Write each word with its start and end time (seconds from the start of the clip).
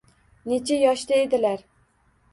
Necha 0.53 0.79
yoshda 0.85 1.21
edilar? 1.27 1.65